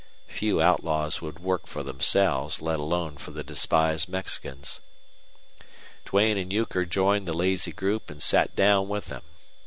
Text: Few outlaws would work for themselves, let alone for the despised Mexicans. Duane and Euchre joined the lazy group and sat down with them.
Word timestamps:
Few 0.25 0.59
outlaws 0.59 1.21
would 1.21 1.37
work 1.37 1.67
for 1.67 1.83
themselves, 1.83 2.59
let 2.59 2.79
alone 2.79 3.17
for 3.19 3.29
the 3.29 3.43
despised 3.43 4.09
Mexicans. 4.09 4.81
Duane 6.05 6.39
and 6.39 6.51
Euchre 6.51 6.85
joined 6.85 7.27
the 7.27 7.33
lazy 7.37 7.71
group 7.71 8.09
and 8.09 8.19
sat 8.19 8.55
down 8.55 8.89
with 8.89 9.09
them. 9.09 9.21